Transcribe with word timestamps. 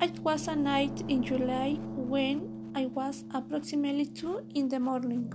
It 0.00 0.20
was 0.20 0.48
a 0.48 0.54
night 0.54 1.02
in 1.08 1.22
July 1.22 1.78
when 1.96 2.72
I 2.74 2.86
was 2.86 3.24
approximately 3.32 4.06
two 4.06 4.46
in 4.54 4.68
the 4.68 4.78
morning. 4.78 5.32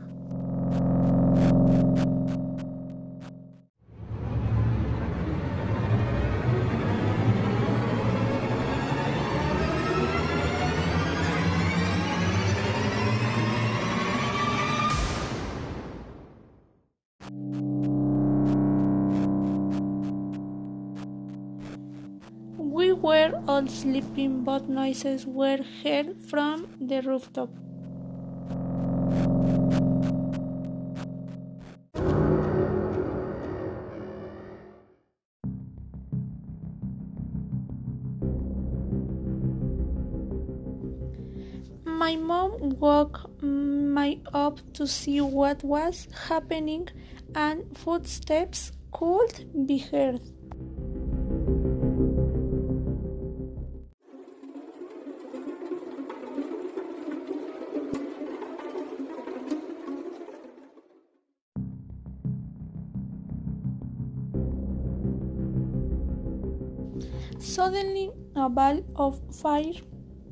We 22.62 22.94
were 22.94 23.42
all 23.48 23.68
sleeping, 23.68 24.44
but 24.44 24.70
noises 24.70 25.26
were 25.26 25.60
heard 25.84 26.16
from 26.30 26.68
the 26.80 27.02
rooftop. 27.02 27.50
My 41.84 42.16
mom 42.16 42.70
woke 42.80 43.42
me 43.42 44.22
up 44.34 44.60
to 44.74 44.86
see 44.86 45.20
what 45.20 45.64
was 45.64 46.08
happening, 46.30 46.90
and 47.36 47.76
footsteps 47.76 48.72
could 48.92 49.68
be 49.68 49.80
heard. 49.80 50.22
Suddenly, 67.42 68.12
a 68.36 68.48
ball 68.48 68.82
of 68.96 69.20
fire 69.34 69.74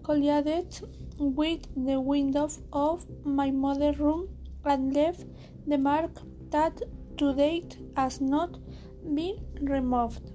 collided 0.03 0.79
with 1.17 1.61
the 1.75 1.99
window 1.99 2.47
of 2.71 3.03
my 3.25 3.49
mother's 3.49 3.97
room 3.97 4.29
and 4.63 4.93
left 4.93 5.25
the 5.65 5.79
mark 5.79 6.11
that 6.51 6.79
to 7.17 7.33
date 7.33 7.79
has 7.95 8.21
not 8.21 8.59
been 9.15 9.39
removed. 9.59 10.31